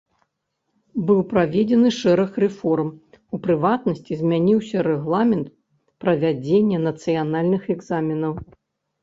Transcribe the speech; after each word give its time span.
Быў 1.09 1.17
праведзены 1.33 1.89
шэраг 2.01 2.39
рэформ, 2.43 2.89
у 3.37 3.41
прыватнасці 3.43 4.17
змяніўся 4.23 4.77
рэгламент 4.89 5.47
правядзення 6.07 6.77
нацыянальных 6.89 7.63
экзаменаў. 7.77 8.33